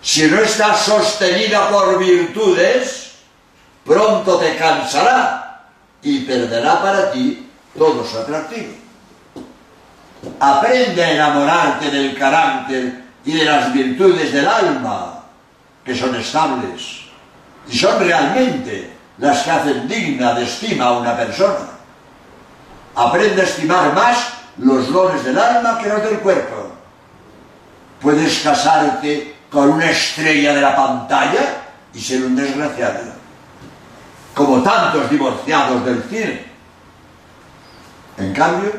[0.00, 3.12] Si no está sostenida por virtudes,
[3.84, 5.66] pronto te cansará
[6.00, 8.72] y perderá para ti todo su atractivo.
[10.40, 15.24] Aprende a enamorarte del carácter y de las virtudes del alma,
[15.84, 17.00] que son estables
[17.68, 21.70] y son realmente las que hacen digna de estima a una persona.
[22.94, 26.70] Aprende a estimar más los dones del alma que los del cuerpo.
[28.00, 33.12] Puedes casarte con una estrella de la pantalla y ser un desgraciado,
[34.34, 36.44] como tantos divorciados del cine.
[38.18, 38.72] En cambio,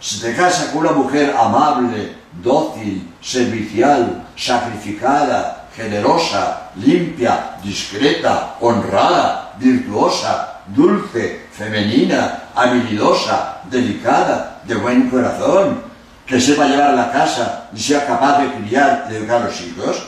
[0.00, 10.62] si te casas con una mujer amable, dócil, servicial, sacrificada, generosa, limpia, discreta, honrada, virtuosa,
[10.68, 15.82] dulce, femenina, habilidosa, delicada, de buen corazón,
[16.26, 20.02] que sepa llevar la casa y sea capaz de criar y educar los hijos,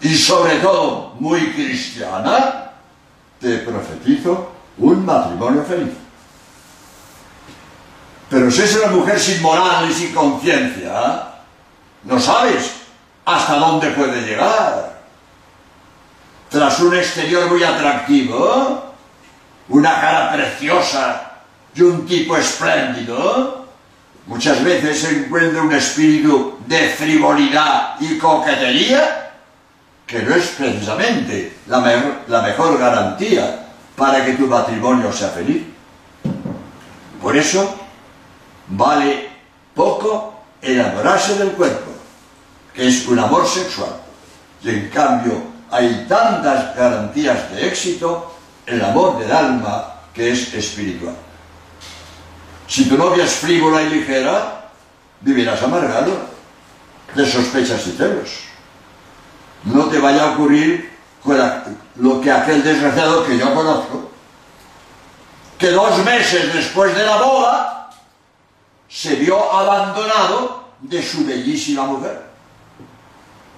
[0.00, 2.72] y sobre todo muy cristiana,
[3.40, 5.94] te profetizo un matrimonio feliz.
[8.28, 11.31] Pero si es una mujer sin moral y sin conciencia,
[12.04, 12.72] no sabes
[13.24, 15.00] hasta dónde puede llegar.
[16.48, 18.92] Tras un exterior muy atractivo,
[19.68, 21.32] una cara preciosa
[21.74, 23.66] y un tipo espléndido,
[24.26, 29.30] muchas veces se encuentra un espíritu de frivolidad y coquetería
[30.06, 35.62] que no es precisamente la, la mejor garantía para que tu matrimonio sea feliz.
[37.22, 37.76] Por eso,
[38.68, 39.30] vale
[39.74, 41.91] poco enamorarse del cuerpo
[42.74, 44.00] que es un amor sexual.
[44.62, 48.34] Y en cambio hay tantas garantías de éxito
[48.66, 51.16] el amor del alma que es espiritual.
[52.68, 54.70] Si tu novia es frívola y ligera,
[55.20, 56.12] vivirás amargado
[57.14, 58.30] de sospechas y celos.
[59.64, 60.92] No te vaya a ocurrir
[61.96, 64.10] lo que aquel desgraciado que yo conozco,
[65.58, 67.90] que dos meses después de la boda
[68.88, 72.31] se vio abandonado de su bellísima mujer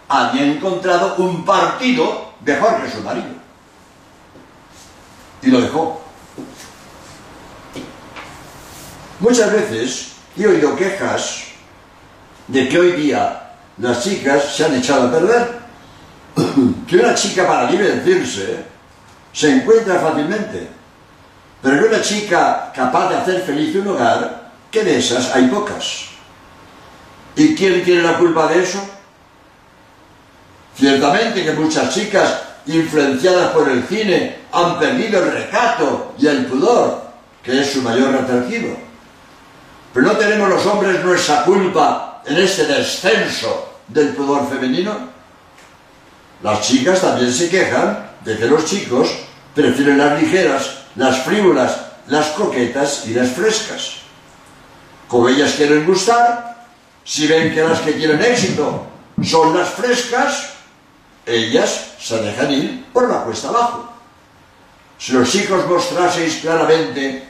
[0.08, 3.26] había encontrado un partido mejor que su marido.
[5.42, 6.00] Y lo dejó.
[9.20, 11.44] Muchas veces he oído quejas
[12.48, 15.64] de que hoy día las chicas se han echado a perder.
[16.88, 18.64] que una chica para divertirse
[19.32, 20.68] se encuentra fácilmente.
[21.62, 26.06] Pero que una chica capaz de hacer feliz un hogar, que de esas hay pocas.
[27.36, 28.93] ¿Y quién tiene la culpa de eso?
[30.76, 37.04] Ciertamente que muchas chicas influenciadas por el cine han perdido el recato y el pudor,
[37.42, 38.76] que es su mayor atractivo.
[39.92, 44.92] Pero no tenemos los hombres nuestra culpa en este descenso del pudor femenino.
[46.42, 49.08] Las chicas también se quejan de que los chicos
[49.54, 51.76] prefieren las ligeras, las frívolas,
[52.08, 53.96] las coquetas y las frescas.
[55.06, 56.66] Como ellas quieren gustar,
[57.04, 58.86] si ven que las que quieren éxito
[59.22, 60.53] son las frescas,
[61.26, 63.90] ellas se dejan ir por la cuesta abajo.
[64.98, 67.24] si los chicos mostraseis claramente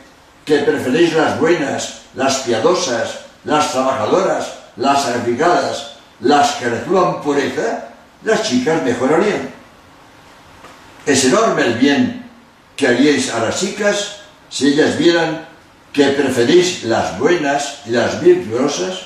[0.45, 7.88] que preferéis las buenas, las piadosas, las trabajadoras, las sacrificadas, las que reciban pureza,
[8.22, 9.51] las chicas mejorarían.
[11.07, 12.30] Es enorme el bien
[12.76, 14.20] que haríais a las chicas
[14.51, 15.47] si ellas vieran
[15.92, 19.01] que preferís las buenas y las virtuosas,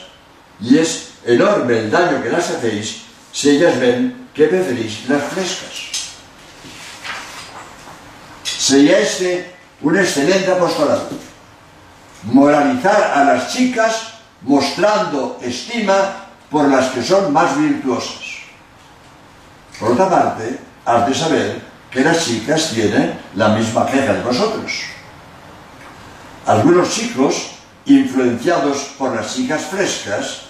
[0.61, 6.15] y es enorme el daño que las hacéis si ellas ven que preferís las frescas.
[8.45, 11.11] Sería este un excelente apostolado.
[12.23, 18.39] Moralizar a las chicas mostrando estima por las que son más virtuosas.
[19.81, 21.61] Por otra parte, has de saber
[21.91, 24.73] que las chicas tienen la misma queja de vosotros.
[26.47, 27.51] Algunos chicos,
[27.87, 30.43] influenciados por las chicas frescas,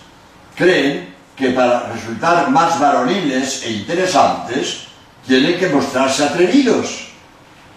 [0.54, 4.88] creen que para resultar más varoniles e interesantes,
[5.26, 7.08] tienen que mostrarse atrevidos.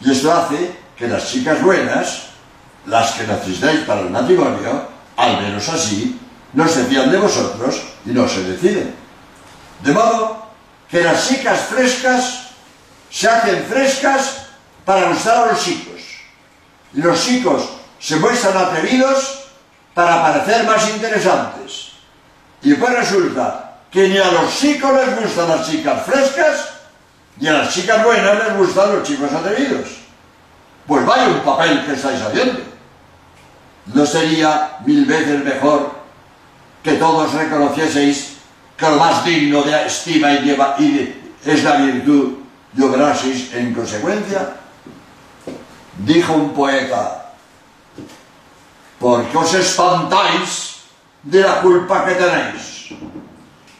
[0.01, 2.23] Y esto hace que las chicas buenas,
[2.87, 6.19] las que necesitáis para el matrimonio, al menos así,
[6.53, 8.95] no se fían de vosotros y no se deciden.
[9.83, 10.47] De modo
[10.89, 12.47] que las chicas frescas
[13.11, 14.47] se hacen frescas
[14.83, 16.01] para gustar a los chicos.
[16.93, 19.43] Y los chicos se muestran atrevidos
[19.93, 21.90] para parecer más interesantes.
[22.63, 26.69] Y pues resulta que ni a los chicos les gustan las chicas frescas,
[27.37, 29.87] ni a las chicas buenas les gustan los chicos atrevidos.
[30.87, 32.59] Pues vaya un papel que estáis haciendo.
[33.93, 35.91] ¿No sería mil veces mejor
[36.83, 38.37] que todos reconocieseis
[38.77, 40.75] que lo más digno de estima y, lleva,
[41.45, 42.33] es la virtud
[42.77, 44.53] y obraseis en consecuencia?
[45.97, 47.33] Dijo un poeta,
[48.99, 50.70] ¿por qué os espantáis
[51.23, 52.89] de la culpa que tenéis?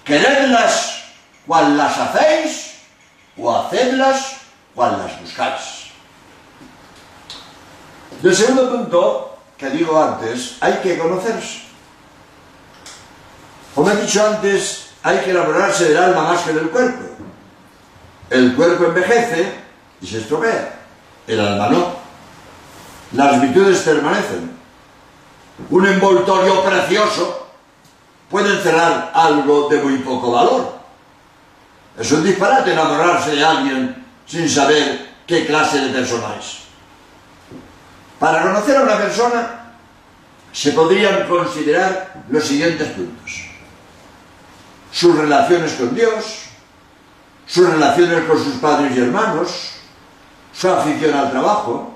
[0.04, 1.04] Queredlas
[1.46, 2.76] cual las hacéis
[3.38, 4.38] o hacedlas
[4.74, 5.92] cual las buscáis.
[8.24, 11.62] El segundo punto que digo antes, hay que conocerse.
[13.76, 17.04] Como he dicho antes, hay que elaborarse del alma más que del cuerpo.
[18.30, 19.54] El cuerpo envejece
[20.02, 20.80] y se estropea,
[21.28, 21.96] el alma no.
[23.14, 24.61] Las virtudes permanecen.
[25.70, 27.48] Un envoltorio precioso
[28.30, 30.80] puede encerrar algo de muy poco valor.
[31.98, 36.60] Es un disparate enamorarse de alguien sin saber qué clase de persona es.
[38.20, 39.74] Para conocer a una persona
[40.52, 43.52] se podrían considerar los siguientes puntos
[44.92, 46.44] sus relaciones con Dios,
[47.48, 49.72] sus relaciones con sus padres y hermanos,
[50.54, 51.91] su afición al trabajo,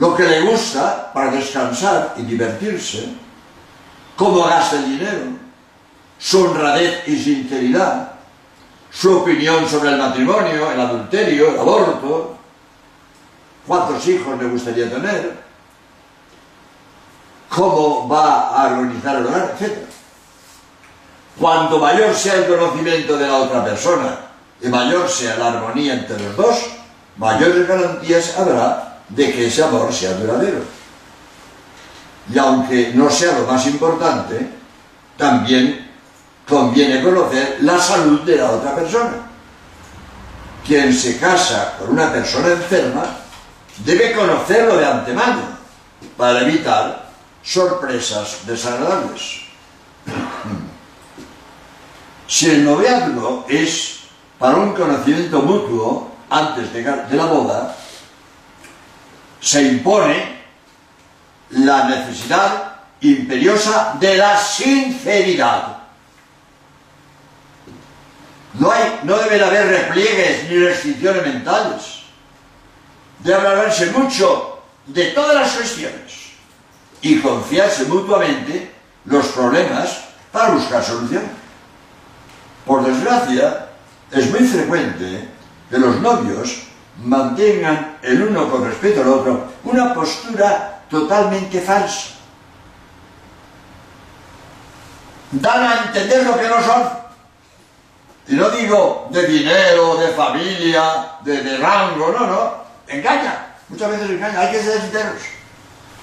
[0.00, 3.06] lo que le gusta para descansar y divertirse,
[4.16, 5.24] cómo gasta el dinero,
[6.18, 8.12] su honradez y sinceridad,
[8.90, 12.34] su opinión sobre el matrimonio, el adulterio, el aborto,
[13.66, 15.38] cuántos hijos le gustaría tener,
[17.50, 19.80] cómo va a organizar el hogar, etc.
[21.38, 24.16] Cuanto mayor sea el conocimiento de la otra persona
[24.62, 26.56] y mayor sea la armonía entre los dos,
[27.18, 30.62] mayores garantías habrá de que ese amor sea duradero.
[32.32, 34.50] Y aunque no sea lo más importante,
[35.16, 35.90] también
[36.48, 39.12] conviene conocer la salud de la otra persona.
[40.66, 43.04] Quien se casa con una persona enferma
[43.84, 45.42] debe conocerlo de antemano
[46.16, 47.10] para evitar
[47.42, 49.42] sorpresas desagradables.
[52.30, 54.02] Si el noviazgo es
[54.38, 56.82] para un conocimiento mutuo antes de,
[57.16, 57.76] la boda,
[59.40, 60.40] se impone
[61.50, 65.78] la necesidad imperiosa de la sinceridad.
[68.54, 72.00] No, hay, no deben haber repliegues ni restricciones mentales.
[73.20, 76.30] Debe hablarse mucho de todas las cuestiones
[77.00, 78.70] y confiarse mutuamente
[79.04, 81.22] los problemas para buscar solución.
[82.66, 83.68] Por desgracia,
[84.10, 85.28] es muy frecuente
[85.70, 86.62] que los novios
[87.02, 92.10] mantengan el uno con respecto al otro una postura totalmente falsa.
[95.32, 97.00] Dan a entender lo que no son.
[98.28, 102.54] Y no digo de dinero, de familia, de, rango, no, no.
[102.88, 103.54] Engaña.
[103.68, 104.40] Muchas veces engaña.
[104.40, 105.22] Hay que ser sinceros.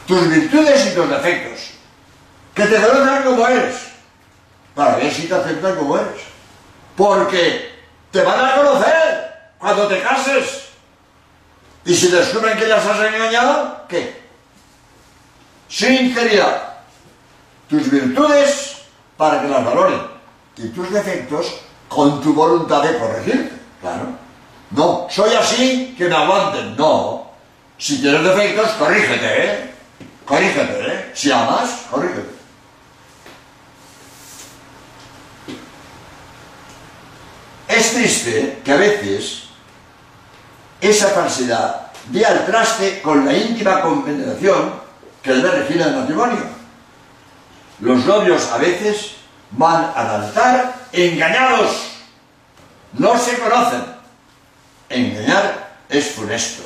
[0.07, 1.71] Tus virtudes y tus defectos.
[2.53, 3.75] Que te conozcan como eres.
[4.73, 6.37] Para ver si te aceptan como eres
[6.97, 7.71] porque
[8.11, 10.66] te van a conocer cuando te cases.
[11.87, 14.21] Y si descubren que las has engañado, ¿qué?
[15.69, 16.79] Sinceridad.
[17.69, 18.79] Tus virtudes
[19.15, 20.01] para que las valoren.
[20.57, 23.55] Y tus defectos con tu voluntad de corregirte.
[23.79, 24.07] Claro.
[24.71, 26.75] No, soy así, que me aguanten.
[26.75, 27.31] No.
[27.77, 29.71] Si tienes defectos, corrígete, ¿eh?
[30.25, 31.11] Corrígete, ¿eh?
[31.13, 32.35] Si amas, corrígete.
[37.69, 39.46] Es triste que a veces
[40.89, 44.73] esa falsedad dé al traste con la íntima compenetración
[45.21, 46.39] que debe regir el matrimonio.
[47.79, 49.15] Los novios a veces
[49.51, 51.91] van al altar engañados,
[52.93, 53.97] no se conocen.
[54.89, 56.63] Engañar es funesto.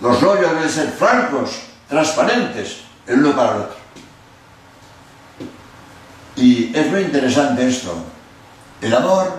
[0.00, 3.76] Los novios deben ser francos, transparentes, el uno para el otro.
[6.36, 8.04] Y es muy interesante esto.
[8.80, 9.32] El amor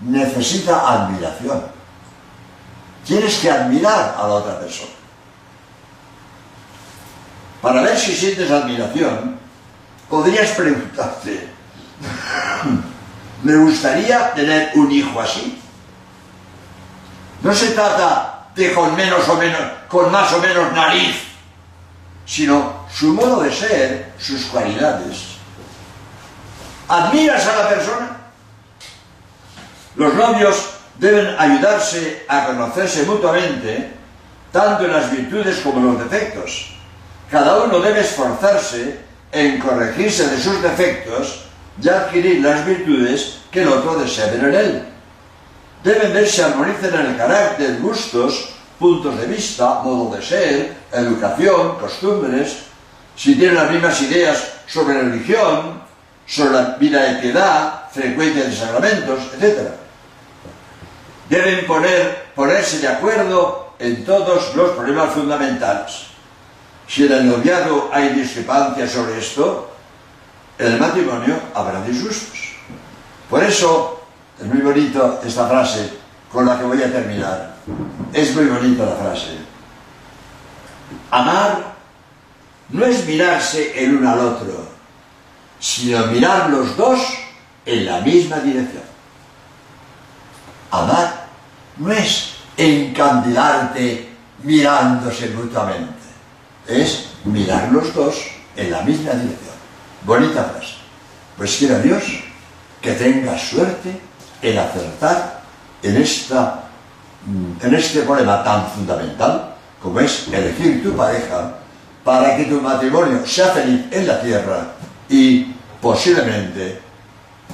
[0.00, 1.71] necesita admiración.
[3.04, 4.90] Tienes que admirar a la otra persona.
[7.60, 9.38] Para ver si sientes admiración,
[10.08, 11.48] podrías preguntarte,
[13.42, 15.60] ¿me gustaría tener un hijo así?
[17.42, 21.16] No se trata de con menos o menos, con más o menos nariz,
[22.26, 25.36] sino su modo de ser, sus cualidades.
[26.88, 28.16] ¿Admiras a la persona?
[29.96, 33.90] Los novios deben ayudarse a conocerse mutuamente,
[34.52, 36.74] tanto en las virtudes como en los defectos.
[37.30, 38.98] Cada uno debe esforzarse
[39.32, 41.46] en corregirse de sus defectos
[41.82, 44.82] y adquirir las virtudes que el otro desea ver en él.
[45.82, 52.64] Deben verse armonicen en el carácter, gustos, puntos de vista, modo de ser, educación, costumbres,
[53.16, 55.82] si tienen las mismas ideas sobre religión,
[56.26, 59.81] sobre la vida de piedad, frecuencia de sacramentos, etc.
[61.32, 66.08] Deben poner, ponerse de acuerdo en todos los problemas fundamentales.
[66.86, 69.70] Si en el noviado hay discrepancias sobre esto,
[70.58, 72.38] en el matrimonio habrá disgustos.
[73.30, 74.02] Por eso
[74.38, 75.94] es muy bonito esta frase
[76.30, 77.54] con la que voy a terminar.
[78.12, 79.38] Es muy bonita la frase.
[81.10, 81.72] Amar
[82.68, 84.68] no es mirarse el uno al otro,
[85.58, 87.00] sino mirar los dos
[87.64, 88.82] en la misma dirección.
[90.70, 91.21] Amar
[91.78, 94.08] no es encandilarte
[94.42, 95.92] mirándose mutuamente,
[96.66, 98.16] es mirar los dos
[98.56, 99.56] en la misma dirección.
[100.04, 100.74] Bonita frase.
[101.36, 102.02] Pues quiera Dios
[102.80, 104.00] que tengas suerte
[104.42, 105.42] en acertar
[105.82, 106.64] en, esta,
[107.62, 111.54] en este problema tan fundamental como es elegir tu pareja
[112.04, 114.66] para que tu matrimonio sea feliz en la tierra
[115.08, 116.80] y posiblemente,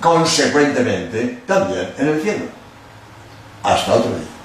[0.01, 2.58] consecuentemente, también en el cielo.
[3.63, 4.38] Hasta otro día.